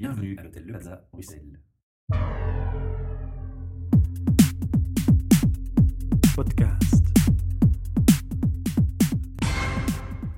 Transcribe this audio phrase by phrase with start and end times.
[0.00, 1.60] Bienvenue à l'hôtel Le Plaza, Bruxelles.
[6.36, 7.04] Podcast.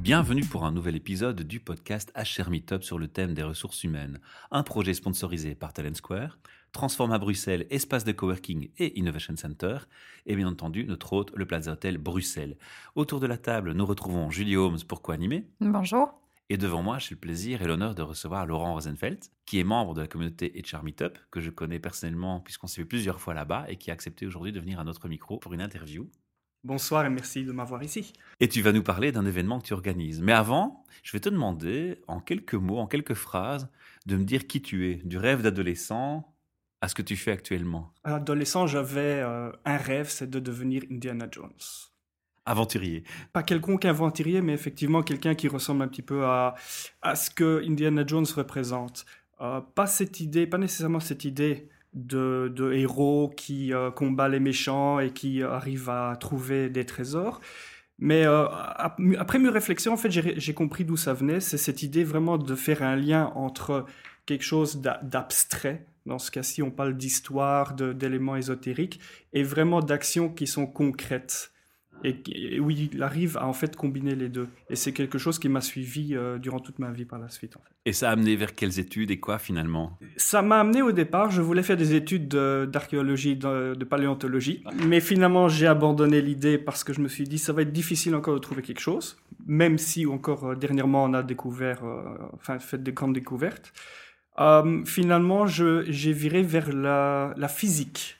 [0.00, 4.18] Bienvenue pour un nouvel épisode du podcast HR Meetup sur le thème des ressources humaines,
[4.50, 6.38] un projet sponsorisé par Talent Square,
[6.72, 9.76] Transforma Bruxelles, espace de coworking et innovation center,
[10.24, 12.56] et bien entendu notre hôte, le Plaza Hotel Bruxelles.
[12.94, 15.44] Autour de la table, nous retrouvons Julie Holmes pour co-animer.
[15.60, 16.19] Bonjour.
[16.52, 19.94] Et devant moi, j'ai le plaisir et l'honneur de recevoir Laurent Rosenfeld, qui est membre
[19.94, 23.66] de la communauté HR Meetup, que je connais personnellement puisqu'on s'est vu plusieurs fois là-bas
[23.68, 26.10] et qui a accepté aujourd'hui de venir à notre micro pour une interview.
[26.64, 28.12] Bonsoir et merci de m'avoir ici.
[28.40, 30.20] Et tu vas nous parler d'un événement que tu organises.
[30.22, 33.70] Mais avant, je vais te demander, en quelques mots, en quelques phrases,
[34.06, 36.34] de me dire qui tu es, du rêve d'adolescent
[36.80, 37.94] à ce que tu fais actuellement.
[38.02, 41.52] Adolescent, j'avais euh, un rêve, c'est de devenir Indiana Jones.
[42.46, 43.04] Aventurier.
[43.32, 46.54] Pas quelconque aventurier, mais effectivement quelqu'un qui ressemble un petit peu à,
[47.02, 49.04] à ce que Indiana Jones représente.
[49.40, 54.40] Euh, pas cette idée, pas nécessairement cette idée de, de héros qui euh, combat les
[54.40, 57.40] méchants et qui euh, arrive à trouver des trésors.
[57.98, 61.40] Mais ap- après mes réflexions, en fait, j'ai compris d'où ça venait.
[61.40, 63.84] C'est cette idée vraiment de faire un lien entre
[64.24, 69.00] quelque chose d'a- d'abstrait, dans ce cas-ci, on parle d'histoire, d'éléments ésotériques,
[69.34, 71.52] et vraiment d'actions qui sont concrètes.
[72.02, 72.16] Et,
[72.54, 74.48] et oui, il arrive à en fait combiner les deux.
[74.68, 77.56] Et c'est quelque chose qui m'a suivi euh, durant toute ma vie par la suite.
[77.56, 77.74] En fait.
[77.84, 79.98] Et ça a amené vers quelles études et quoi finalement?
[80.16, 84.62] Ça m'a amené au départ, je voulais faire des études de- d'archéologie, de, de paléontologie,
[84.86, 88.14] mais finalement j'ai abandonné l'idée parce que je me suis dit ça va être difficile
[88.14, 92.02] encore de trouver quelque chose, même si encore euh, dernièrement on a découvert, euh,
[92.34, 93.72] enfin fait des grandes découvertes.
[94.86, 98.16] Finalement, j'ai viré vers la, la physique,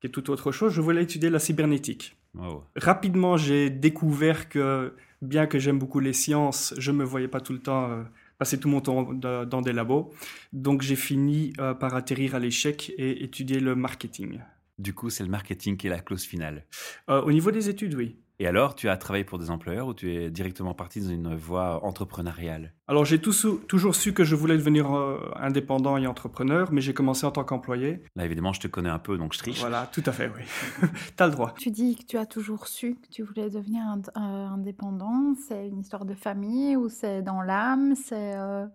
[0.00, 0.72] qui est tout autre chose.
[0.72, 2.16] Je voulais étudier la cybernétique.
[2.34, 2.64] Wow.
[2.76, 7.40] Rapidement, j'ai découvert que, bien que j'aime beaucoup les sciences, je ne me voyais pas
[7.40, 8.02] tout le temps euh,
[8.38, 10.12] passer tout mon temps de- dans des labos.
[10.52, 14.40] Donc, j'ai fini euh, par atterrir à l'échec et étudier le marketing.
[14.78, 16.64] Du coup, c'est le marketing qui est la clause finale.
[17.10, 18.16] Euh, au niveau des études, oui.
[18.42, 21.36] Et alors, tu as travaillé pour des employeurs ou tu es directement parti dans une
[21.36, 22.72] voie entrepreneuriale?
[22.88, 27.24] Alors, j'ai toujours su que je voulais devenir euh, indépendant et entrepreneur, mais j'ai commencé
[27.24, 28.02] en tant qu'employé.
[28.16, 29.60] Là, évidemment, je te connais un peu, donc je triche.
[29.60, 30.88] Voilà, tout à fait, oui.
[31.16, 31.54] T'as le droit.
[31.56, 35.34] Tu dis que tu as toujours su que tu voulais devenir ind- euh, indépendant.
[35.46, 37.94] C'est une histoire de famille ou c'est dans l'âme?
[37.94, 38.66] C'est euh,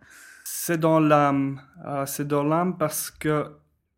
[0.45, 1.59] C'est dans l'âme.
[1.85, 3.47] Euh, c'est dans l'âme parce que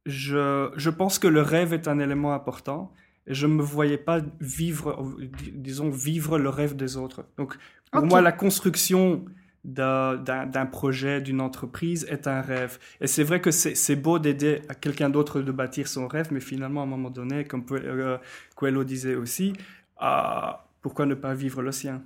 [0.07, 2.91] je, je pense que le rêve est un élément important
[3.27, 7.25] et je ne me voyais pas vivre, dis- disons, vivre le rêve des autres.
[7.37, 7.55] Donc,
[7.91, 9.25] pour moi, la construction
[9.65, 12.79] d'un projet, d'une entreprise est un rêve.
[13.01, 16.29] Et c'est vrai que c'est c'est beau d'aider à quelqu'un d'autre de bâtir son rêve,
[16.31, 18.17] mais finalement, à un moment donné, comme euh,
[18.55, 19.53] Coelho disait aussi,
[19.97, 22.01] ah, pourquoi ne pas vivre le sien?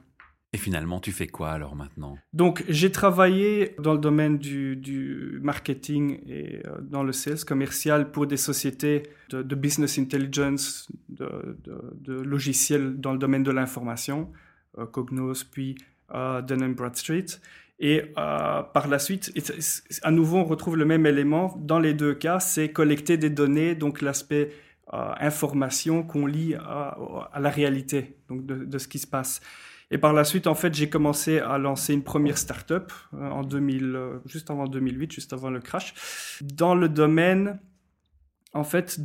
[0.56, 2.16] Et finalement, tu fais quoi alors maintenant?
[2.32, 8.12] Donc, j'ai travaillé dans le domaine du, du marketing et euh, dans le sales commercial
[8.12, 9.02] pour des sociétés
[9.32, 10.88] de, de business intelligence,
[11.64, 14.32] de, logiciels dans le domaine de l'information,
[14.78, 15.76] euh, Cognos, puis
[16.14, 17.40] euh, Dun Bradstreet.
[17.80, 19.34] Et euh, par la suite,
[20.04, 21.54] à nouveau, on retrouve le même élément.
[21.60, 24.52] Dans les deux cas, c'est collecter des données, donc l'aspect
[24.94, 26.98] euh, information qu'on lie à,
[27.40, 29.42] la réalité, donc de, ce qui se passe.
[29.92, 33.96] Et par la suite, en fait, j'ai commencé à lancer une première start-up en 2000,
[33.96, 35.94] euh, juste avant 2008, juste avant le crash,
[36.42, 37.60] dans le domaine,
[38.54, 39.02] en fait,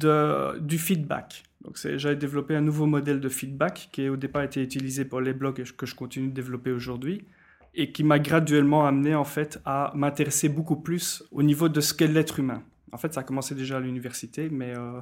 [0.60, 1.42] du feedback.
[1.62, 5.32] Donc, j'avais développé un nouveau modèle de feedback qui, au départ, été utilisé pour les
[5.32, 7.24] blogs que je continue de développer aujourd'hui
[7.74, 11.94] et qui m'a graduellement amené, en fait, à m'intéresser beaucoup plus au niveau de ce
[11.94, 12.62] qu'est l'être humain.
[12.92, 15.00] En fait, ça a commencé déjà à l'université, mais euh,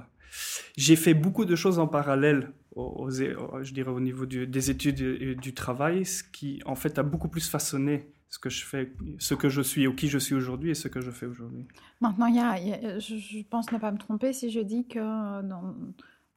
[0.76, 5.54] j'ai fait beaucoup de choses en parallèle, je dirais au niveau des études et du
[5.54, 9.48] travail, ce qui en fait a beaucoup plus façonné ce que je fais, ce que
[9.48, 11.66] je suis ou qui je suis aujourd'hui et ce que je fais aujourd'hui.
[12.00, 14.87] Maintenant, y a, y a- je, je pense ne pas me tromper si je dis
[14.87, 15.75] que euh, dans,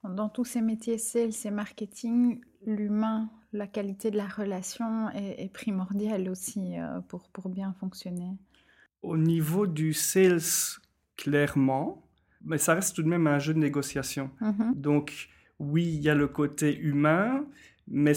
[0.04, 5.50] dans tous ces métiers sales et marketing, l'humain, la qualité de la relation est, est
[5.54, 8.38] primordiale aussi euh, pour, pour bien fonctionner.
[9.02, 10.40] Au niveau du sales,
[11.18, 12.04] clairement,
[12.46, 14.30] mais ça reste tout de même un jeu de négociation.
[14.42, 14.74] Mhm.
[14.76, 17.46] Donc, oui, il y a le côté humain,
[17.88, 18.14] mais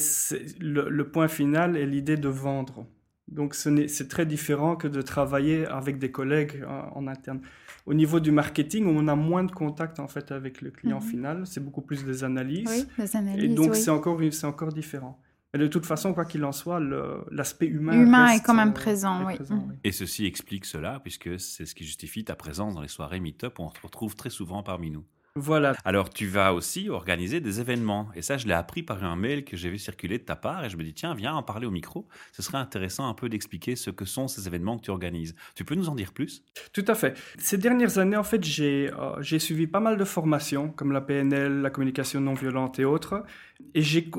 [0.60, 2.86] le point final est l'idée de vendre.
[3.32, 7.40] Donc, ce c'est très différent que de travailler avec des collègues euh, en interne.
[7.86, 11.06] Au niveau du marketing, on a moins de contact en fait avec le client Mhm.
[11.10, 11.46] final.
[11.46, 12.68] C'est beaucoup plus des analyses.
[12.98, 13.54] Oui, Et analyses.
[13.54, 13.76] donc, oui.
[13.78, 15.18] c'est encore, c'est encore différent.
[15.54, 16.80] Mais de toute façon, quoi qu'il en soit,
[17.30, 19.34] l'aspect humain, Humain est quand même euh, présent, est oui.
[19.36, 19.66] présent, Mhm.
[19.70, 19.74] oui.
[19.84, 23.58] Et ceci explique cela, puisque c'est ce qui justifie ta présence dans les soirées Meetup
[23.58, 25.04] où on te retrouve très souvent parmi nous.
[25.34, 25.74] Voilà.
[25.86, 28.10] Alors, tu vas aussi organiser des événements.
[28.14, 30.62] Et ça, je l'ai appris par un mail que j'ai vu circuler de ta part.
[30.62, 32.06] Et je me dis, tiens, viens en parler au micro.
[32.32, 35.34] Ce serait intéressant un peu d'expliquer ce que sont ces événements que tu organises.
[35.54, 36.44] Tu peux nous en dire plus?
[36.74, 37.18] Tout à fait.
[37.38, 41.62] Ces dernières années, en fait, j'ai euh, suivi pas mal de formations, comme la PNL,
[41.62, 43.24] la communication non violente et autres.
[43.74, 44.10] Et j'ai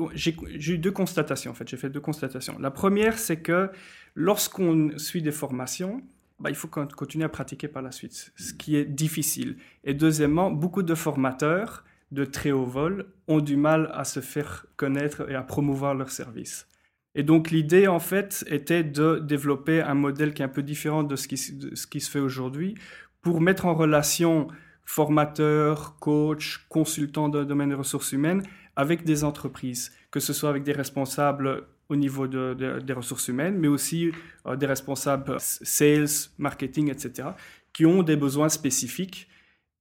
[0.68, 1.68] eu deux constatations, en fait.
[1.68, 2.58] J'ai fait deux constatations.
[2.58, 3.70] La première, c'est que
[4.16, 6.02] lorsqu'on suit des formations,
[6.40, 9.56] bah, il faut continuer à pratiquer par la suite, ce qui est difficile.
[9.84, 14.66] Et deuxièmement, beaucoup de formateurs de très haut vol ont du mal à se faire
[14.76, 16.68] connaître et à promouvoir leurs services.
[17.14, 21.04] Et donc l'idée, en fait, était de développer un modèle qui est un peu différent
[21.04, 22.74] de ce qui, ce qui se fait aujourd'hui
[23.22, 24.48] pour mettre en relation
[24.84, 28.42] formateurs, coachs, consultants de domaine des ressources humaines
[28.76, 33.58] avec des entreprises, que ce soit avec des responsables au niveau de, des ressources humaines,
[33.58, 34.12] mais aussi
[34.46, 37.28] euh, des responsables sales, marketing, etc.,
[37.72, 39.28] qui ont des besoins spécifiques.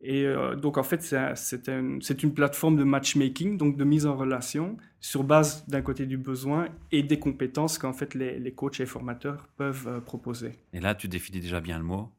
[0.02, 1.02] Et euh, donc, en fait,
[1.36, 6.06] c'est une, une, plateforme de matchmaking, donc de mise en relation, sur base d'un côté
[6.06, 10.52] du besoin et des compétences qu'en fait les, les, coachs et formateurs peuvent euh, proposer.
[10.74, 12.12] Et là, tu définis déjà bien le mot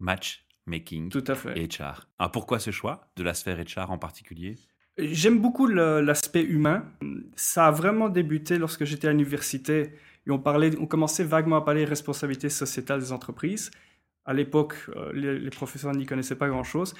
[0.00, 1.10] matchmaking.
[1.10, 1.56] Tout à fait.
[1.56, 2.08] Et HR.
[2.18, 4.56] Alors, pourquoi ce choix de la sphère HR en particulier?
[4.98, 6.84] J'aime beaucoup l'aspect humain.
[7.36, 9.92] Ça a vraiment débuté lorsque j'étais à l'université
[10.26, 13.70] et on, parlait, on commençait vaguement à parler responsabilité sociétale des entreprises.
[14.24, 16.94] À l'époque, euh, les, professeurs n'y connaissaient pas grand-chose.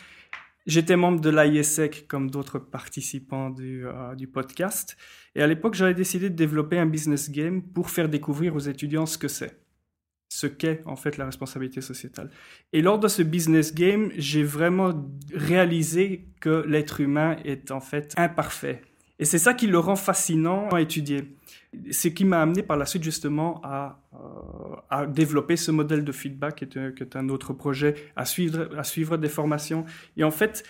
[0.66, 4.96] J'étais membre de l'ISEC comme d'autres participants du, euh, du, podcast.
[5.34, 9.06] Et à l'époque, j'avais décidé de développer un business game pour faire découvrir aux étudiants
[9.06, 9.60] ce que c'est
[10.30, 12.30] ce qu'est en fait la responsabilité sociétale.
[12.72, 14.94] Et lors de ce business game, j'ai vraiment
[15.34, 18.80] réalisé que l'être humain est en fait imparfait.
[19.20, 21.36] Et c'est ça qui le rend fascinant à étudier.
[21.90, 26.10] Ce qui m'a amené par la suite justement à, euh, à développer ce modèle de
[26.10, 29.84] feedback qui est, un autre projet, à suivre, à suivre des formations.
[30.16, 30.64] Et en fait,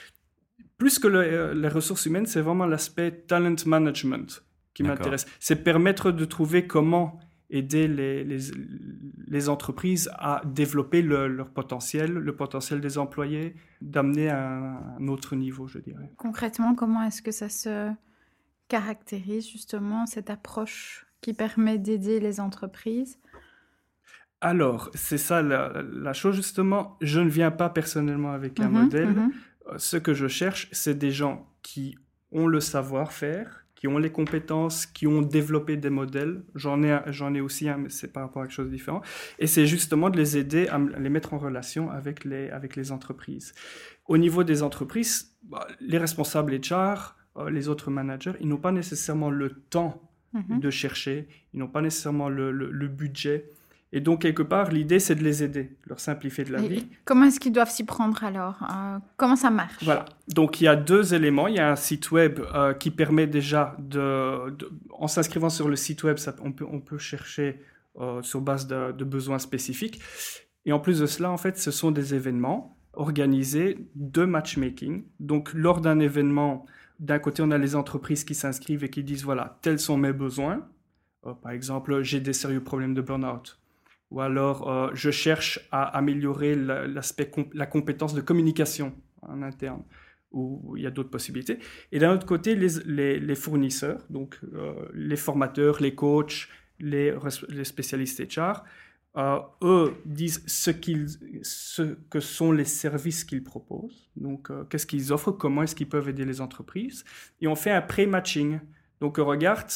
[0.78, 4.44] plus que euh, les ressources humaines, c'est vraiment l'aspect talent management
[4.74, 5.26] qui m'intéresse.
[5.38, 7.20] C'est permettre de trouver comment
[7.50, 8.38] aider les, les,
[9.26, 15.66] les, entreprises à développer leur potentiel, le potentiel des employés, d'amener à un autre niveau,
[15.66, 16.12] je dirais.
[16.16, 17.90] Concrètement, comment est-ce que ça se
[18.70, 23.18] caractérise justement cette approche qui permet d'aider les entreprises?
[24.40, 26.96] Alors, c'est ça la, chose justement.
[27.02, 29.08] Je ne viens pas personnellement avec un mhm, modèle.
[29.08, 29.32] Mhm.
[29.76, 31.98] Ce que je cherche, c'est des gens qui
[32.32, 36.42] ont le savoir-faire, qui ont les compétences, qui ont développé des modèles.
[36.54, 39.02] J'en ai, j'en ai aussi un, mais c'est par rapport à quelque chose de différent.
[39.38, 42.92] Et c'est justement de les aider à les mettre en relation avec les, avec les
[42.92, 43.52] entreprises.
[44.06, 48.72] Au niveau des entreprises, bah, les responsables HR, euh, les autres managers, ils n'ont pas
[48.72, 50.00] nécessairement le temps
[50.34, 50.60] mm-hmm.
[50.60, 53.50] de chercher, ils n'ont pas nécessairement le, le budget
[53.92, 56.86] et donc, quelque part, l'idée, c'est de les aider, leur simplifier de la vie.
[57.04, 59.82] comment est-ce qu'ils doivent s'y prendre alors euh, Comment ça marche?
[59.82, 60.04] Voilà.
[60.28, 61.48] Donc, il y a deux éléments.
[61.48, 64.56] Il y a un site web euh, qui permet déjà de,
[64.90, 67.62] en s'inscrivant sur le site web, ça, on, peut, on peut chercher
[67.98, 70.00] euh, sur base de, de, besoins spécifiques.
[70.66, 75.02] Et en plus de cela, en fait, ce sont des événements organisés de matchmaking.
[75.18, 76.64] Donc, lors d'un événement,
[77.00, 80.12] d'un côté, on a les entreprises qui s'inscrivent et qui disent, voilà, tels sont mes
[80.12, 80.68] besoins.
[81.42, 83.60] par exemple, j'ai des sérieux problèmes de burn-out
[84.10, 88.92] ou alors euh, je cherche à améliorer la compétence de communication
[89.22, 89.82] en interne
[90.32, 91.58] où il y a d'autres possibilités.
[91.90, 96.48] Et d'un autre côté, les, fournisseurs, donc euh, les formateurs, les coachs,
[96.78, 97.12] les
[97.64, 98.62] spécialistes HR,
[99.16, 101.08] euh, eux disent ce, qu'ils,
[101.42, 106.08] ce que sont les services qu'ils proposent, donc qu'est-ce qu'ils offrent, comment est-ce qu'ils peuvent
[106.08, 107.04] aider les entreprises,
[107.40, 108.60] et on fait un pré-matching.
[109.00, 109.68] Donc on regarde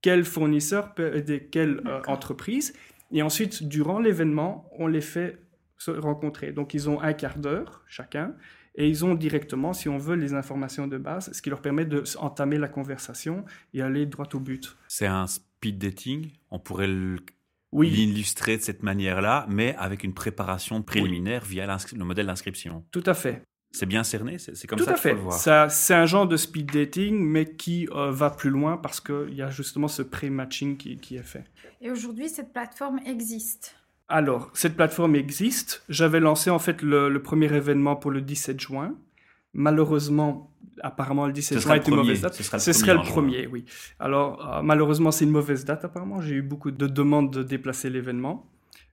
[0.00, 2.72] quel fournisseur peut aider quelle entreprise,
[3.12, 5.38] et ensuite, durant l'événement, on les fait
[5.76, 6.52] se rencontrer.
[6.52, 8.34] Donc, ils ont un quart d'heure chacun.
[8.74, 11.84] Et ils ont directement, si on veut, les informations de base, ce qui leur permet
[11.84, 14.74] d'entamer la conversation et aller droit au but.
[14.88, 16.30] C'est un speed dating?
[16.50, 16.88] On pourrait
[17.72, 22.84] l'illustrer de cette manière-là, mais avec une préparation préliminaire via le modèle d'inscription.
[22.90, 23.42] Tout à fait.
[23.72, 25.16] C'est bien cerné, c'est comme Tout ça à fait.
[25.30, 29.34] Ça, c'est un genre de speed dating, mais qui euh, va plus loin parce qu'il
[29.34, 31.44] y a justement ce pré-matching qui, qui, est fait.
[31.80, 33.74] Et aujourd'hui, cette plateforme existe
[34.08, 35.84] Alors, cette plateforme existe.
[35.88, 38.94] J'avais lancé en fait le, premier événement pour le 17 juin.
[39.54, 42.34] Malheureusement, apparemment, le 17 juin est une mauvaise date.
[42.34, 43.64] Ce, serait le premier, oui.
[43.98, 46.20] Alors, euh, malheureusement, c'est une mauvaise date apparemment.
[46.20, 48.46] J'ai eu beaucoup de demandes de déplacer l'événement.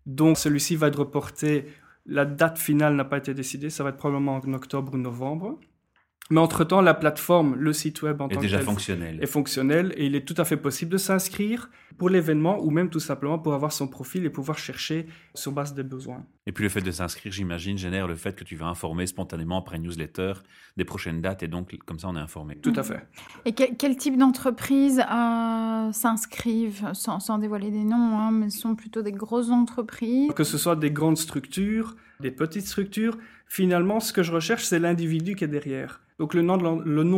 [0.06, 1.66] Donc, celui-ci va être reporté
[2.10, 5.60] la date finale n'a pas été décidée, ça va être probablement en octobre ou novembre.
[6.32, 9.20] Mais entre-temps, la plateforme, le site web en est tant déjà que tel fonctionnel.
[9.22, 12.90] est fonctionnel et il est tout à fait possible de s'inscrire pour l'événement ou même
[12.90, 16.26] tout simplement pour avoir son profil et pouvoir chercher sur base des besoins.
[16.46, 19.66] Et puis le fait de s'inscrire, j'imagine, génère le fait que tu vas informer spontanément
[19.74, 20.34] une newsletter
[20.78, 22.58] des prochaines dates et donc comme ça on est informé.
[22.58, 23.06] Tout à fait.
[23.46, 28.60] Et quel, quel type d'entreprises euh, s'inscrivent, sans, sans dévoiler des noms, hein, mais ce
[28.60, 33.18] sont plutôt des grosses entreprises Que ce soit des grandes structures, des petites structures,
[33.50, 36.02] finalement, ce que je recherche, c'est l'individu qui est derrière.
[36.20, 36.58] Donc le nom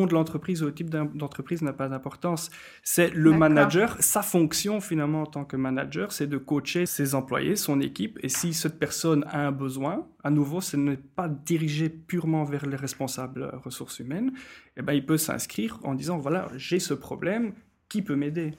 [0.06, 2.52] de l'entreprise ou le type d'entreprise n'a pas d'importance.
[2.84, 3.98] C'est le manager.
[4.00, 8.20] Sa fonction, finalement, en tant que manager, c'est de coacher ses employés, son équipe.
[8.22, 12.68] Et si cette personne a un besoin, à nouveau, ce n'est pas dirigé purement vers
[12.68, 14.34] les responsables euh, ressources humaines,
[14.78, 17.54] eh ben, il peut s'inscrire en disant, voilà, j'ai ce problème,
[17.90, 18.54] qui peut m'aider?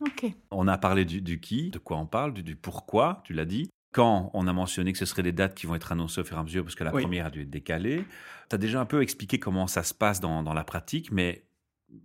[0.00, 0.30] Ok.
[0.50, 3.46] On a parlé du, du qui, de quoi on parle, du, du pourquoi, tu l'as
[3.46, 3.70] dit.
[3.92, 6.36] Quand on a mentionné que ce seraient des dates qui vont être annoncées au fur
[6.36, 7.02] et à mesure parce que la Oui.
[7.02, 8.04] première a dû être décalée,
[8.50, 11.44] tu as déjà un peu expliqué comment ça se passe dans, dans la pratique, mais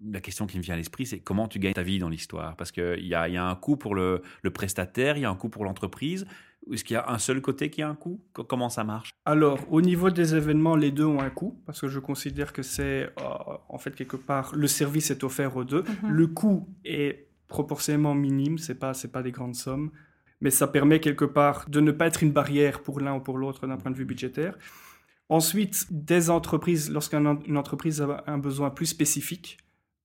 [0.09, 2.55] la question qui me vient à l'esprit, c'est comment tu gagnes ta vie dans l'histoire?
[2.55, 5.29] Parce qu'il y a, y a un coût pour le, le prestataire, il y a
[5.29, 6.25] un coût pour l'entreprise.
[6.71, 8.23] Est-ce qu'il y a un seul côté qui a un coût?
[8.31, 9.11] Co- Comment ça marche?
[9.25, 12.61] Alors, au niveau des événements, les deux ont un coût, parce que je considère que
[12.63, 15.83] c'est, euh, en fait, quelque part, le service est offert aux deux.
[16.03, 16.09] Mhm.
[16.11, 19.91] Le coût est proportionnellement minime, c'est pas, c'est pas des grandes sommes,
[20.43, 23.37] mais ça permet quelque part de ne pas être une barrière pour l'un ou pour
[23.37, 24.55] l'autre d'un point de vue budgétaire.
[25.29, 29.57] Ensuite, des entreprises, lorsqu'une entreprise a un besoin plus spécifique,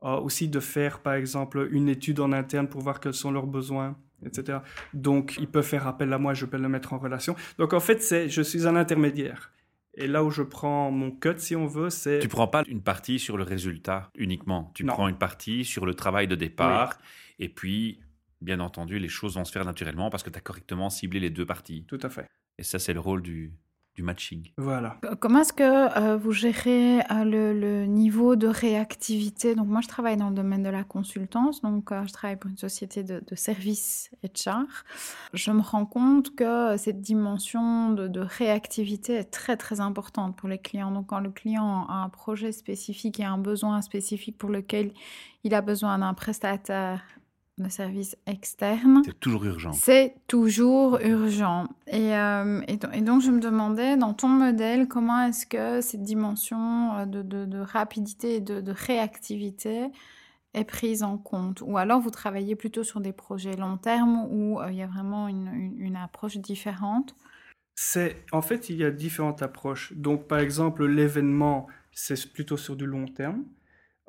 [0.04, 3.48] euh, aussi de faire, par exemple, une étude en interne pour voir quels sont leurs
[3.48, 4.58] besoins, etc.
[4.94, 7.34] Donc, ils peuvent faire appel à moi, je peux le mettre en relation.
[7.58, 9.50] Donc, en fait, c'est, je suis un intermédiaire.
[9.94, 12.20] Et là où je prends mon cut, si on veut, c'est...
[12.20, 14.70] Tu prends pas une partie sur le résultat uniquement.
[14.76, 14.92] Tu Non.
[14.92, 16.96] prends une partie sur le travail de départ.
[17.40, 17.98] Et puis,
[18.40, 21.30] bien entendu, les choses vont se faire naturellement parce que tu as correctement ciblé les
[21.30, 21.84] deux parties.
[21.86, 22.26] Tout à fait.
[22.58, 23.52] Et ça, c'est le rôle du,
[23.98, 24.52] du matching.
[24.56, 24.96] Voilà.
[25.20, 29.56] Comment est-ce que euh, vous gérez euh, le, le niveau de réactivité?
[29.56, 32.48] Donc moi, je travaille dans le domaine de la consultance, donc euh, je travaille pour
[32.48, 34.84] une société de, de services HR.
[35.34, 40.48] Je me rends compte que cette dimension de, de réactivité est très très importante pour
[40.48, 40.92] les clients.
[40.92, 44.92] Donc quand le client a un projet spécifique et un besoin spécifique pour lequel
[45.42, 47.02] il a besoin d'un prestataire
[47.58, 49.72] de service externe, C'est toujours urgent.
[49.72, 51.68] c'est toujours urgent.
[51.86, 55.80] Et, euh, et, do- et donc, je me demandais, dans ton modèle, comment est-ce que
[55.80, 59.88] cette dimension euh, de, de- de rapidité et de, de réactivité
[60.54, 61.62] est prise en compte?
[61.66, 64.86] Ou alors, vous travaillez plutôt sur des projets long terme où euh, il y a
[64.86, 67.14] vraiment une, une- une approche différente?
[67.80, 69.92] C'est, en fait, il y a différentes approches.
[69.94, 73.44] Donc, par exemple, l'événement, c'est plutôt sur du long terme.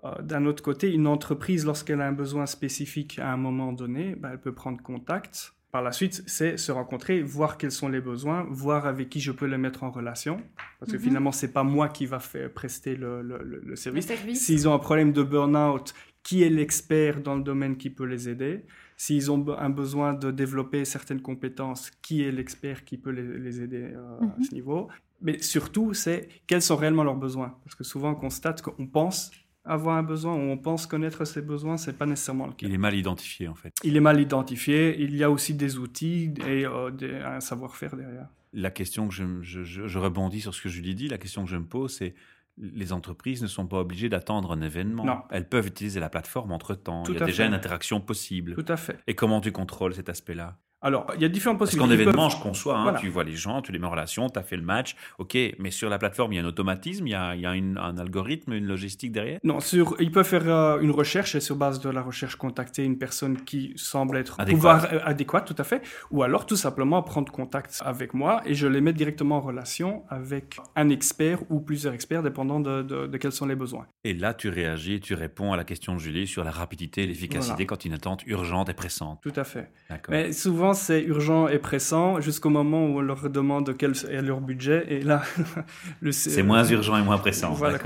[0.05, 4.15] Euh, D'un autre côté, une entreprise, lorsqu'elle a un besoin spécifique à un moment donné,
[4.15, 5.53] ben, elle peut prendre contact.
[5.71, 9.31] Par la suite, c'est se rencontrer, voir quels sont les besoins, voir avec qui je
[9.31, 10.41] peux les mettre en relation.
[10.79, 11.03] Parce que Mhm.
[11.03, 14.07] finalement, c'est pas moi qui va faire prester le, le- le- le service.
[14.07, 18.05] service S'ils ont un problème de burn-out, qui est l'expert dans le domaine qui peut
[18.05, 18.65] les aider?
[18.97, 23.61] S'ils ont un besoin de développer certaines compétences, qui est l'expert qui peut les, les
[23.61, 24.29] aider euh, Mhm.
[24.39, 24.87] à ce niveau?
[25.21, 27.55] Mais surtout, c'est quels sont réellement leurs besoins?
[27.63, 29.31] Parce que souvent, on constate qu'on pense
[29.69, 32.65] avoir un besoin ou on pense connaître ses besoins, c'est pas nécessairement le cas.
[32.67, 33.73] Il est mal identifié, en fait.
[33.83, 37.95] Il est mal identifié, il y a aussi des outils et euh, des- un savoir-faire
[37.95, 38.27] derrière.
[38.53, 41.43] La question que je, je- je- je rebondis sur ce que Julie dit, la question
[41.45, 42.15] que je me pose, c'est
[42.57, 45.05] les entreprises ne sont pas obligées d'attendre un événement.
[45.05, 45.19] Non.
[45.29, 47.03] Elles peuvent utiliser la plateforme entre-temps.
[47.03, 47.47] Tout Il y a déjà fait.
[47.47, 48.53] une interaction possible.
[48.55, 48.99] Tout à fait.
[49.07, 50.57] Et comment tu contrôles cet aspect-là?
[50.81, 51.87] Alors, il y a différentes Parce possibilités.
[51.89, 52.99] qu'en Ils peuvent- événement, je conçois, hein, Voilà.
[52.99, 55.37] tu vois les gens, tu les mets en relation, tu as fait le match, ok,
[55.59, 57.53] mais sur la plateforme, il y a un automatisme, il y a, il y a
[57.53, 59.39] une- un algorithme, une logistique derrière?
[59.43, 62.85] Non, sur, ils peuvent faire euh, une recherche et sur base de la recherche contacter
[62.85, 64.55] une personne qui semble être Adéquate.
[64.55, 65.81] pouvoir euh, adéquate, tout à fait,
[66.11, 70.03] ou alors tout simplement prendre contact avec moi et je les mets directement en relation
[70.09, 73.85] avec un expert ou plusieurs experts, dépendant de, de- de quels sont les besoins.
[74.05, 77.07] Et là, tu réagis, tu réponds à la question de Julie sur la rapidité et
[77.07, 77.65] l'efficacité Voilà.
[77.65, 79.19] quand une attente urgente et pressante.
[79.21, 79.71] Tout à fait.
[80.09, 84.41] Mais souvent, c'est urgent et pressant jusqu'au moment où on leur demande quel est leur
[84.41, 85.23] budget et là,
[86.01, 87.51] le C'est moins urgent et moins pressant.
[87.53, 87.77] Voilà.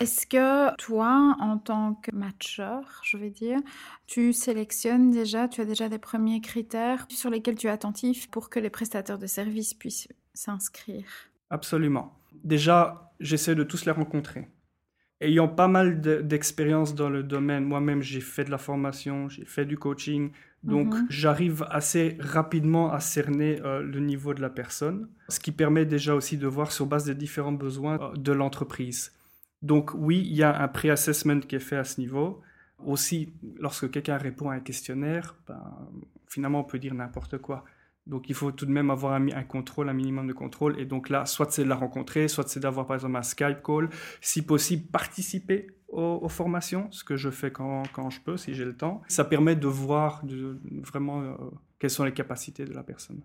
[0.00, 3.58] Est-ce que toi, en tant que matcheur, je vais dire,
[4.06, 8.50] tu sélectionnes déjà, tu as déjà des premiers critères sur lesquels tu es attentif pour
[8.50, 11.06] que les prestataires de services puissent s'inscrire?
[11.50, 12.14] Absolument.
[12.44, 14.48] Déjà, j'essaie de tous les rencontrer.
[15.20, 19.44] Ayant pas mal de- d'expérience dans le domaine, moi-même j'ai fait de la formation, j'ai
[19.44, 20.30] fait du coaching,
[20.62, 21.06] donc Mhm.
[21.10, 26.14] j'arrive assez rapidement à cerner euh, le niveau de la personne, ce qui permet déjà
[26.14, 29.12] aussi de voir sur base des différents besoins euh, de l'entreprise.
[29.60, 32.40] Donc oui, il y a un pré-assessment qui est fait à ce niveau.
[32.86, 35.60] Aussi, lorsque quelqu'un répond à un questionnaire, ben,
[36.28, 37.64] finalement on peut dire n'importe quoi.
[38.08, 40.80] Donc il faut tout de même avoir un, un, contrôle, un minimum de contrôle.
[40.80, 43.62] Et donc là, soit c'est de la rencontrer, soit c'est d'avoir par exemple un Skype
[43.62, 43.90] call.
[44.20, 48.54] Si possible, participer aux, aux formations, ce que je fais quand, quand je peux, si
[48.54, 49.02] j'ai le temps.
[49.08, 51.34] Ça permet de voir de, vraiment euh,
[51.78, 53.20] quelles sont les capacités de la personne.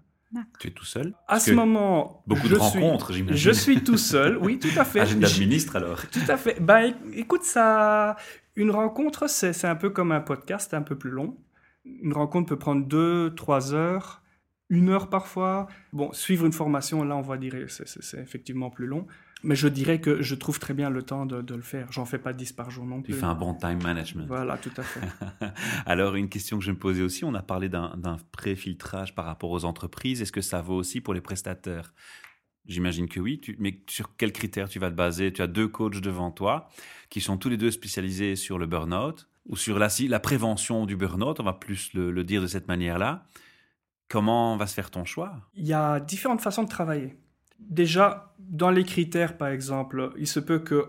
[0.59, 1.13] Tu es tout seul?
[1.27, 3.37] À ce moment, beaucoup je de rencontres, j'imagine.
[3.37, 4.99] Je suis tout seul, oui, tout à fait.
[5.01, 6.01] Agenda de ministre alors.
[6.07, 6.59] Tout à fait.
[6.59, 6.79] Bah,
[7.13, 8.15] écoute, ça,
[8.55, 11.37] une rencontre, c'est un peu comme un podcast, un peu plus long.
[11.85, 14.22] Une rencontre peut prendre deux, trois heures,
[14.73, 15.67] une heure parfois.
[15.93, 19.05] Bon, suivre une formation, là, on va dire, c'est effectivement plus long.
[19.43, 21.91] Mais je dirais que je trouve très bien le temps de, de le faire.
[21.91, 23.13] J'en fais pas 10 par jour non plus.
[23.13, 24.25] Tu fais un bon time management.
[24.25, 25.01] Voilà, tout à fait.
[25.85, 29.51] Alors, une question que je me posais aussi, on a parlé d'un pré-filtrage par rapport
[29.51, 30.21] aux entreprises.
[30.21, 31.93] Est-ce que ça vaut aussi pour les prestataires?
[32.65, 35.33] J'imagine que oui, tu, mais sur quels critères tu vas te baser?
[35.33, 36.69] Tu as deux coachs devant toi
[37.09, 40.95] qui sont tous les deux spécialisés sur le burn-out ou sur la, la prévention du
[40.95, 43.25] burn-out, on va plus le, le dire de cette manière-là.
[44.13, 45.33] Comment va se faire ton choix?
[45.55, 47.17] Il y a différentes façons de travailler.
[47.57, 50.85] Déjà, dans les critères, par exemple, il se peut que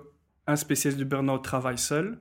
[0.46, 2.18] un spécialiste du burn-out travaille seul,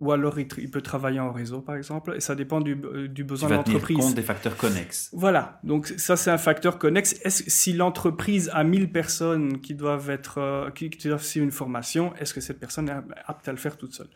[0.00, 2.74] ou alors il, peut travailler en réseau, par exemple, et ça dépend du,
[3.08, 3.98] du besoin de l'entreprise.
[3.98, 5.10] compte des facteurs connexes.
[5.12, 7.14] Voilà, donc ça c'est un facteur connexe.
[7.22, 11.52] Est-ce, si l'entreprise a 1000 personnes qui doivent être, euh, qui, qui doivent suivre une
[11.52, 12.94] formation, est-ce que cette personne est
[13.26, 14.08] apte à le faire toute seule?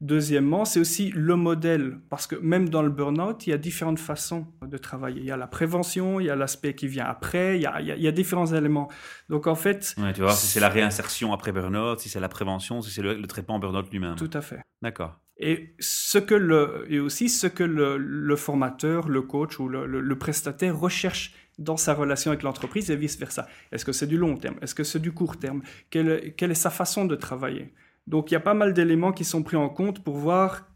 [0.00, 3.98] Deuxièmement, c'est aussi le modèle, parce que même dans le burn-out, il y a différentes
[3.98, 5.20] façons de travailler.
[5.20, 7.80] Il y a la prévention, il y a l'aspect qui vient après, il y a,
[7.82, 8.90] il y a, il y a différents éléments.
[9.28, 9.94] Donc en fait...
[9.98, 12.90] Ouais, tu vas voir si c'est la réinsertion après burn-out, si c'est la prévention, si
[12.90, 14.16] c'est le, le traitement burn-out lui-même.
[14.16, 14.62] Tout à fait.
[14.80, 15.20] D'accord.
[15.36, 19.86] Et, ce que le, et aussi ce que le, le formateur, le coach ou le,
[19.86, 23.46] le, prestataire recherche dans sa relation avec l'entreprise et vice-versa.
[23.72, 24.56] Est-ce que c'est du long terme?
[24.62, 25.62] Est-ce que c'est du court terme?
[25.90, 27.72] Quelle, quelle est sa façon de travailler?
[28.10, 30.66] Donc il y a pas mal d'éléments qui sont pris en compte pour voir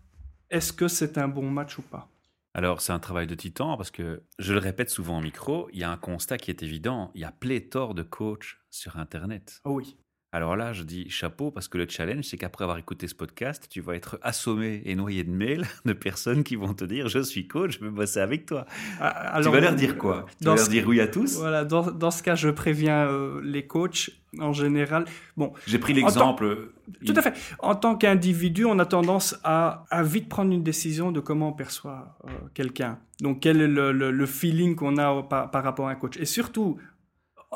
[0.50, 2.08] est-ce que c'est un bon match ou pas.
[2.54, 5.80] Alors c'est un travail de titan parce que, je le répète souvent en micro, il
[5.80, 9.60] y a un constat qui est évident, il y a pléthore de coachs sur Internet.
[9.64, 9.96] Oh oui.
[10.34, 13.68] Alors là, je dis chapeau parce que le challenge, c'est qu'après avoir écouté ce podcast,
[13.70, 17.20] tu vas être assommé et noyé de mails de personnes qui vont te dire Je
[17.20, 18.66] suis coach, je veux bosser avec toi.
[18.98, 20.26] Alors, tu vas leur dire quoi?
[20.40, 21.38] Tu vas leur dire oui à tous?
[21.38, 24.10] Voilà, dans, dans, ce cas, je préviens euh, les coachs
[24.40, 25.04] en général.
[25.36, 26.72] Bon, J'ai pris l'exemple.
[27.06, 27.34] Tout à fait.
[27.60, 31.52] En tant qu'individu, on a tendance à, à, vite prendre une décision de comment on
[31.52, 32.98] perçoit euh, quelqu'un.
[33.20, 36.16] Donc, quel est le, le, le feeling qu'on a par, par rapport à un coach?
[36.16, 36.76] Et surtout,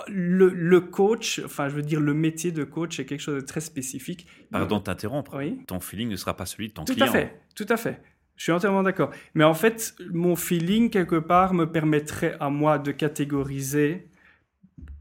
[0.06, 3.46] le, le, coach, enfin je veux dire le métier de coach est quelque chose de
[3.46, 4.26] très spécifique.
[4.50, 5.36] Pardon de t'interrompre.
[5.36, 5.60] Oui.
[5.66, 7.06] Ton feeling ne sera pas celui de ton tout client.
[7.06, 8.00] Tout à fait, tout à fait.
[8.36, 9.10] Je suis entièrement d'accord.
[9.34, 14.08] Mais en fait, mon feeling quelque part me permettrait à moi de catégoriser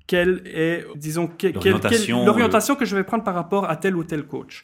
[0.07, 4.23] quelle est, disons, quelle l'orientation que je vais prendre par rapport à tel ou tel
[4.23, 4.63] coach.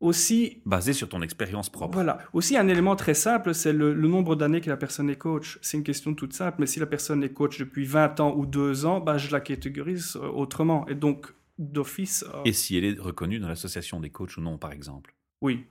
[0.00, 1.94] Aussi basé sur ton expérience propre.
[1.94, 2.18] Voilà.
[2.32, 5.58] Aussi un élément très simple, c'est le, le, nombre d'années que la personne est coach.
[5.60, 8.46] C'est une question toute simple, mais si la personne est coach depuis 20 ans ou
[8.46, 10.86] 2 ans, bah, je la catégorise autrement.
[10.86, 12.24] Et donc d'office.
[12.32, 12.42] Euh...
[12.44, 15.14] Et si elle est reconnue dans l'association des coachs ou non, par exemple?
[15.40, 15.66] Oui.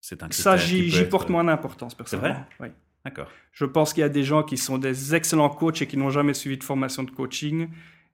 [0.00, 0.30] C'est un.
[0.30, 2.44] Ça, j'y porte moins d'importance personnellement.
[2.50, 2.68] C'est vrai?
[2.68, 2.74] Oui.
[3.04, 3.28] D'accord.
[3.50, 6.10] Je pense qu'il y a des gens qui sont des excellents coachs et qui n'ont
[6.10, 7.68] jamais suivi de formation de coaching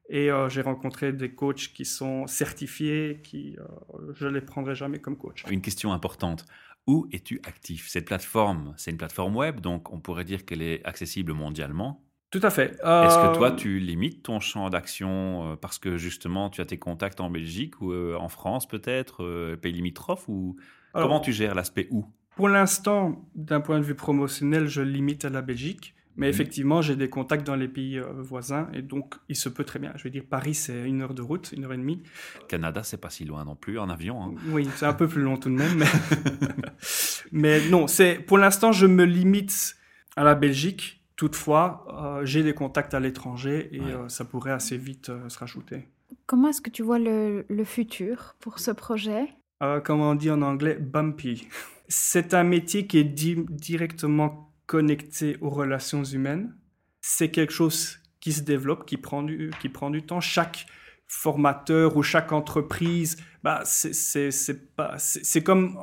[0.09, 4.99] et euh, j'ai rencontré des coachs qui sont certifiés, qui euh, je les prendrai jamais
[4.99, 5.45] comme coach.
[5.51, 6.47] Une question importante.
[6.87, 7.89] Où es-tu actif?
[7.89, 12.03] Cette plateforme, c'est une plateforme web, donc on pourrait dire qu'elle est accessible mondialement.
[12.31, 12.79] Tout à fait.
[12.85, 13.07] Euh...
[13.07, 16.79] Est-ce que toi, tu limites ton champ d'action euh, parce que justement, tu as tes
[16.79, 20.57] contacts en Belgique ou euh, en France peut-être, pays limitrophes ou
[20.95, 22.07] Alors, comment tu gères l'aspect où?
[22.37, 25.95] Pour l'instant, d'un point de vue promotionnel, je limite à la Belgique.
[26.19, 29.65] Mais effectivement, j'ai des contacts dans les pays euh, voisins et donc il se peut
[29.65, 29.93] très bien.
[29.97, 32.03] Je veux dire, Paris, c'est une heure de route, une heure et demie.
[32.49, 34.23] Canada, c'est pas si loin non plus en avion.
[34.23, 34.35] Hein.
[34.49, 35.79] Oui, c'est un peu plus long tout de même.
[35.79, 35.87] Mais,
[37.33, 39.77] mais non, c'est pour l'instant, je me limite
[40.17, 40.97] à la Belgique.
[41.17, 41.87] Toutefois,
[42.21, 43.93] euh, j'ai des contacts à l'étranger et ouais.
[43.93, 45.89] euh, ça pourrait assez vite euh, se rajouter.
[46.27, 49.27] Comment est-ce que tu vois le, le futur pour ce projet?
[49.63, 51.49] Euh, Comment on dit en anglais, bumpy.
[51.89, 56.55] C'est un métier qui est di directement connecté aux relations humaines.
[57.01, 60.21] C'est quelque chose qui se développe, qui prend du, qui prend du temps.
[60.21, 60.67] Chaque
[61.09, 65.77] formateur ou chaque entreprise, bah, c'est comme...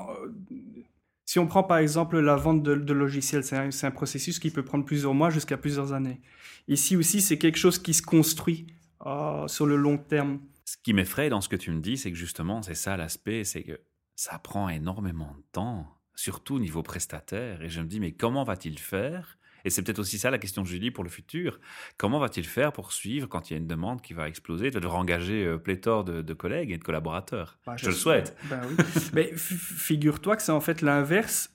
[1.28, 4.52] Si on prend par exemple la vente de, de logiciels, c'est un, un, processus qui
[4.52, 6.22] peut prendre plusieurs mois jusqu'à plusieurs années.
[6.68, 8.68] Ici aussi, c'est quelque chose qui se construit
[9.08, 10.40] euh, sur le long terme.
[10.66, 13.44] Ce qui m'effraie dans ce que tu me dis, c'est que justement, c'est ça l'aspect,
[13.44, 13.82] c'est que
[14.16, 17.62] ça prend énormément de temps surtout au niveau prestataire.
[17.62, 19.38] Et je me dis, mais comment va-t-il faire?
[19.66, 21.60] Et c'est peut-être aussi ça la question de Julie pour le futur.
[21.98, 24.86] Comment va-t-il faire pour suivre quand il y a une demande qui va exploser, de
[24.86, 28.38] engager euh, pléthore de, de, collègues et de collaborateurs bah, Je, je, le souhaite.
[28.48, 28.76] Ben oui.
[29.14, 31.52] mais figure-toi que c'est en fait l'inverse.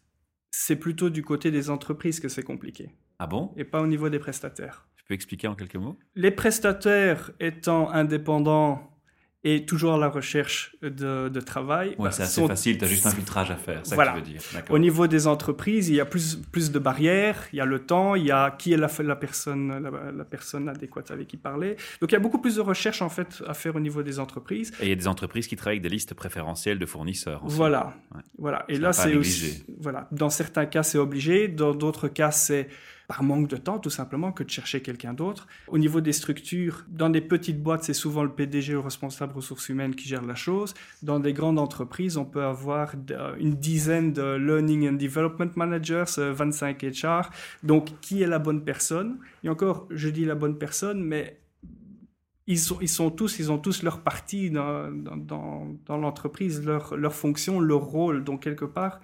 [0.51, 2.91] C'est plutôt du côté des entreprises que c'est compliqué.
[3.21, 3.53] Ah bon?
[3.57, 4.89] Et pas au niveau des prestataires.
[5.07, 5.97] peux expliquer en quelques mots?
[6.17, 8.90] Les prestataires étant indépendants
[9.43, 11.95] et toujours à la recherche de, de travail.
[11.99, 14.13] Ouais, c'est assez facile, tu as juste un filtrage à faire, ça voilà.
[14.13, 14.43] que tu veux dire.
[14.69, 17.79] Au niveau des entreprises, il y a plus, plus de barrières, il y a le
[17.79, 21.39] temps, il y a qui est la, la personne, la, la, personne adéquate avec qui
[21.39, 21.77] parler.
[22.01, 24.19] Donc il y a beaucoup plus de recherche en fait à faire au niveau des
[24.19, 24.73] entreprises.
[24.81, 27.41] Et il y a des entreprises qui travaillent avec des listes préférentielles de fournisseurs.
[27.45, 28.23] Voilà, ouais.
[28.39, 28.65] voilà.
[28.69, 32.69] Et là c'est aussi, voilà, dans certains cas c'est obligé, dans d'autres cas c'est
[33.11, 35.49] par manque de temps, tout simplement, que de chercher quelqu'un d'autre.
[35.67, 39.69] Au niveau des structures, dans des petites boîtes, c'est souvent le PDG ou responsable ressources
[39.69, 40.75] humaines qui gère la chose.
[41.03, 42.95] Dans des grandes entreprises, on peut avoir
[43.41, 47.31] une dizaine de Learning and Development Managers, 25 HR.
[47.65, 49.19] Donc, qui est la bonne personne?
[49.43, 51.41] Et encore, je dis la bonne personne, mais
[52.47, 56.97] ils sont, ils sont tous, ils ont tous leur partie dans, dans, dans l'entreprise, leur,
[56.97, 58.23] leur fonction, leur rôle.
[58.23, 59.01] Donc, quelque part,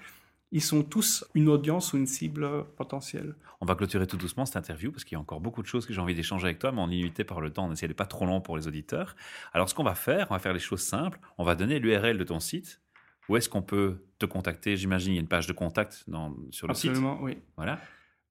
[0.52, 3.34] ils sont tous une audience ou une cible potentielle.
[3.60, 5.86] On va clôturer tout doucement cette interview parce qu'il y a encore beaucoup de choses
[5.86, 7.66] que j'ai envie d'échanger avec toi, mais on est limité par le temps.
[7.66, 9.16] On essaie de pas trop long pour les auditeurs.
[9.52, 11.18] Alors, ce qu'on va faire, on va faire les choses simples.
[11.38, 12.80] On va donner l'URL de ton site.
[13.28, 14.76] Où est-ce qu'on peut te contacter?
[14.76, 16.90] J'imagine il y a une page de contact dans, sur le Absolument, site.
[16.90, 17.38] Absolument, oui.
[17.56, 17.80] Voilà.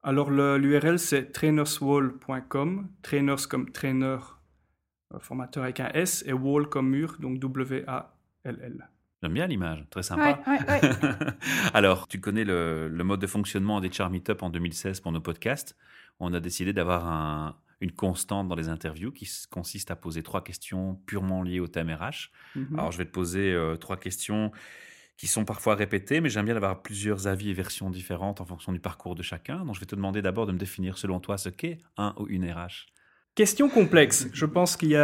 [0.04, 2.88] Alors, l'URL, c'est trainerswall.com.
[3.02, 4.18] Trainers comme trainer,
[5.20, 8.90] formateur avec un S, et wall comme mur, donc W-A-L-L.
[9.24, 10.40] J'aime bien l'image, très sympa.
[10.48, 10.92] Ouais, ouais, ouais.
[11.74, 15.22] Alors, tu connais le, le, mode de fonctionnement des Char Meetup en 2016 pour nos
[15.22, 15.76] podcasts.
[16.20, 20.44] On a décidé d'avoir un, une constante dans les interviews qui consiste à poser trois
[20.44, 22.32] questions purement liées au thème RH.
[22.56, 22.80] Mm -hmm.
[22.80, 24.52] Alors, je vais te poser euh, trois questions
[25.18, 28.74] qui sont parfois répétées, mais j'aime bien avoir plusieurs avis et versions différentes en fonction
[28.74, 29.64] du parcours de chacun.
[29.66, 32.28] Donc, je vais te demander d'abord de me définir selon toi ce qu'est un ou
[32.28, 32.88] une RH.
[33.34, 34.28] Question complexe.
[34.34, 35.00] Je pense qu'il y,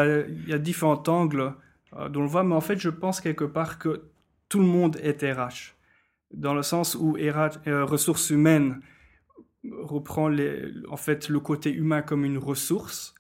[0.52, 1.54] y, a différents angles
[1.98, 4.10] euh, dont on le voit, mais en fait, je pense quelque part que
[4.50, 5.76] tout le monde est RH,
[6.34, 8.82] dans le sens où RH, euh, ressources humaines
[9.70, 13.16] reprend les, en fait le côté humain comme une ressource,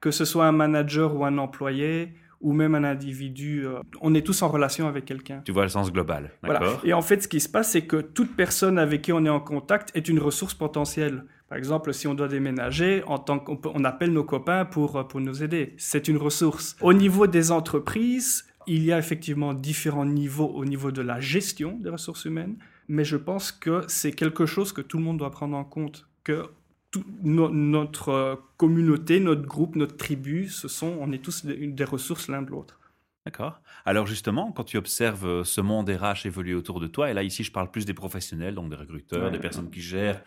[0.00, 4.26] que ce soit un manager ou un employé ou même un individu, euh, on est
[4.26, 5.42] tous en relation avec quelqu'un.
[5.44, 6.32] Tu vois le sens global.
[6.42, 6.60] Voilà.
[6.82, 9.30] Et en fait, ce qui se passe, c'est que toute personne avec qui on est
[9.30, 11.24] en contact est une ressource potentielle.
[11.52, 15.20] Par exemple, si on doit déménager, en tant qu'on on appelle nos copains pour, pour
[15.20, 15.74] nous aider.
[15.76, 16.76] C'est une ressource.
[16.80, 21.76] Au niveau des entreprises, il y a effectivement différents niveaux au niveau de la gestion
[21.78, 22.56] des ressources humaines,
[22.88, 26.08] mais je pense que c'est quelque chose que tout le monde doit prendre en compte,
[26.24, 26.46] que
[26.90, 31.84] tout, no, notre communauté, notre groupe, notre tribu, ce sont, on est tous des, des
[31.84, 32.80] ressources l'un de l'autre.
[33.26, 33.60] D'accord.
[33.84, 37.44] Alors justement, quand tu observes ce monde RH évoluer autour de toi, et là ici
[37.44, 40.22] je parle plus des professionnels, donc des recruteurs, ouais, des personnes qui gèrent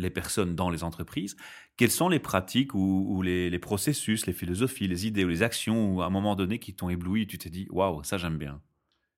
[0.00, 1.36] les personnes dans les entreprises,
[1.76, 5.94] quelles sont les pratiques ou, les, les, processus, les philosophies, les idées ou les actions
[5.94, 8.60] ou à un moment donné qui t'ont ébloui tu t'es dit waouh, ça j'aime bien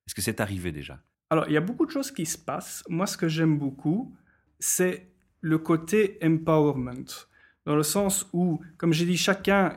[0.05, 0.99] Est-ce que c'est arrivé déjà?
[1.29, 2.83] Alors, il y a beaucoup de choses qui se passent.
[2.89, 4.15] Moi, ce que j'aime beaucoup,
[4.59, 5.07] c'est
[5.41, 7.27] le côté empowerment,
[7.65, 9.75] dans le sens où, comme j'ai dit, chacun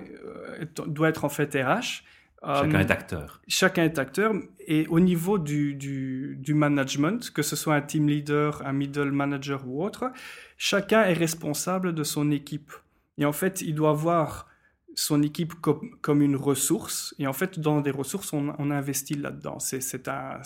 [0.87, 2.05] doit être en fait RH.
[2.46, 3.40] Chacun euh, est acteur.
[3.48, 4.32] Chacun est acteur.
[4.61, 9.11] Et au niveau du, du, du, management, que ce soit un team leader, un middle
[9.11, 10.12] manager ou autre,
[10.56, 12.72] chacun est responsable de son équipe.
[13.18, 14.46] Et en fait, il doit voir
[14.94, 17.14] son équipe comme, comme une ressource.
[17.18, 19.59] Et en fait, dans des ressources, on, on investit là-dedans.
[19.59, 20.40] C'est un,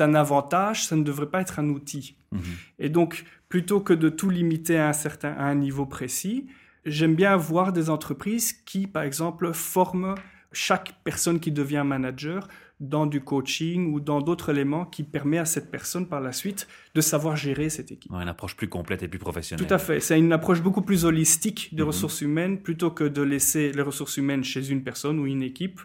[0.00, 2.16] un avantage, ça ne devrait pas être un outil.
[2.32, 2.38] Mmh.
[2.78, 6.48] Et donc, plutôt que de tout limiter à un, certain, à un niveau précis,
[6.84, 10.14] j'aime bien voir des entreprises qui, par exemple, forment
[10.52, 12.48] chaque personne qui devient manager
[12.80, 16.66] dans du coaching ou dans d'autres éléments qui permet à cette personne par la suite
[16.94, 18.10] de savoir gérer cette équipe.
[18.10, 19.66] Ouais, une approche plus complète et plus professionnelle.
[19.66, 20.00] Tout à fait.
[20.00, 21.88] C'est une approche beaucoup plus holistique des Mhm.
[21.88, 25.78] ressources humaines plutôt que de laisser les ressources humaines chez une personne ou une équipe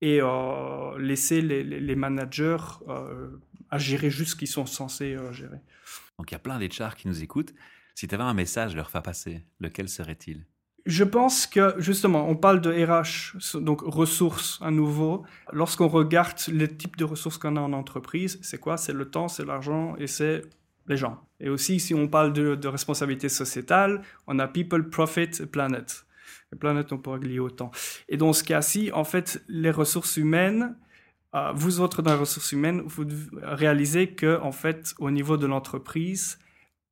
[0.00, 2.56] et euh, laisser les, les, les managers
[2.88, 3.28] euh,
[3.70, 5.58] à gérer juste ce qu'ils sont censés euh, gérer.
[6.18, 7.52] Donc il y a plein d'HR qui nous écoutent.
[7.94, 10.46] Si tu avais un message à leur faire passer, lequel serait-il?
[10.84, 15.24] Je pense que, justement, on parle de RH, donc ressources à nouveau.
[15.52, 18.76] Lorsqu'on regarde les types de ressources qu'on a en entreprise, c'est quoi?
[18.76, 20.42] C'est le temps, c'est l'argent et c'est
[20.88, 21.20] les gens.
[21.38, 26.04] Et aussi, si on parle de, responsabilité sociétale, on a people, profit, planet.
[26.52, 27.70] Et planet, on pourrait lier au temps.
[28.08, 30.76] Et dans ce cas-ci, en fait, les ressources humaines,
[31.36, 33.04] euh, vous autres dans les ressources humaines, vous
[33.40, 36.40] réalisez que, en fait, au niveau de l'entreprise,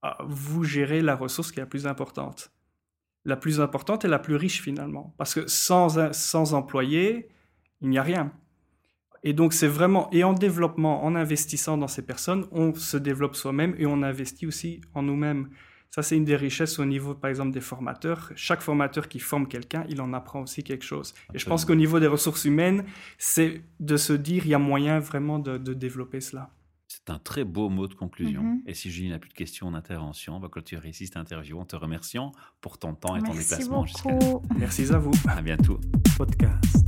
[0.05, 2.53] euh, vous gérez la ressource qui est la plus importante
[3.25, 5.15] la plus importante et la plus riche finalement.
[5.19, 7.29] Parce que sans, sans employés,
[7.81, 8.33] il n'y a rien.
[9.23, 13.37] Et donc c'est vraiment, et en développement, en investissant dans ces personnes, on se développe
[13.37, 15.51] soi-même et on investit aussi en nous-mêmes.
[15.91, 18.31] Ça, c'est une des richesses au niveau, par exemple, des formateurs.
[18.37, 21.15] Chaque formateur qui forme quelqu'un, il en apprend aussi quelque chose.
[21.35, 22.85] Et je pense qu'au niveau des ressources humaines,
[23.19, 26.51] c'est de se dire, il y a moyen vraiment de, de développer cela.
[26.91, 28.43] C'est un très beau mot de conclusion.
[28.43, 28.63] Mhm.
[28.67, 31.65] Et si Julie n'a plus de questions d'intervention, on va clôturer ici cette interview en
[31.65, 34.43] te remerciant pour ton temps et ton Merci déplacement jusqu'à beaucoup.
[34.59, 35.13] Merci à vous.
[35.29, 35.81] À bientôt.
[36.17, 36.85] Podcast.